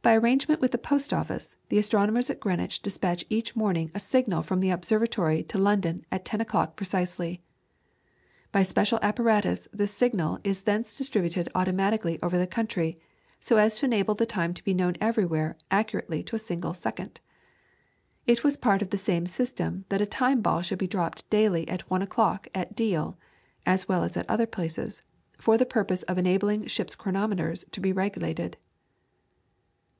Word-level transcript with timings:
By 0.00 0.14
arrangement 0.14 0.62
with 0.62 0.70
the 0.70 0.78
Post 0.78 1.12
Office, 1.12 1.56
the 1.68 1.76
astronomers 1.76 2.30
at 2.30 2.40
Greenwich 2.40 2.80
despatch 2.80 3.26
each 3.28 3.54
morning 3.54 3.90
a 3.94 4.00
signal 4.00 4.42
from 4.42 4.60
the 4.60 4.70
observatory 4.70 5.42
to 5.42 5.58
London 5.58 6.06
at 6.10 6.24
ten 6.24 6.40
o'clock 6.40 6.76
precisely. 6.76 7.42
By 8.50 8.62
special 8.62 8.98
apparatus, 9.02 9.68
this 9.70 9.92
signal 9.92 10.38
is 10.44 10.62
thence 10.62 10.96
distributed 10.96 11.50
automatically 11.54 12.18
over 12.22 12.38
the 12.38 12.46
country, 12.46 12.96
so 13.38 13.58
as 13.58 13.76
to 13.78 13.84
enable 13.84 14.14
the 14.14 14.24
time 14.24 14.54
to 14.54 14.64
be 14.64 14.72
known 14.72 14.96
everywhere 14.98 15.58
accurately 15.70 16.22
to 16.22 16.36
a 16.36 16.38
single 16.38 16.72
second. 16.72 17.20
It 18.26 18.42
was 18.42 18.56
part 18.56 18.80
of 18.80 18.88
the 18.88 18.96
same 18.96 19.26
system 19.26 19.84
that 19.90 20.00
a 20.00 20.06
time 20.06 20.40
ball 20.40 20.62
should 20.62 20.78
be 20.78 20.86
dropped 20.86 21.28
daily 21.28 21.68
at 21.68 21.90
one 21.90 22.00
o'clock 22.00 22.48
at 22.54 22.74
Deal, 22.74 23.18
as 23.66 23.88
well 23.90 24.02
as 24.04 24.16
at 24.16 24.30
other 24.30 24.46
places, 24.46 25.02
for 25.38 25.58
the 25.58 25.66
purpose 25.66 26.02
of 26.04 26.16
enabling 26.16 26.66
ship's 26.66 26.94
chronometers 26.94 27.66
to 27.72 27.80
be 27.82 27.92
regulated. 27.92 28.56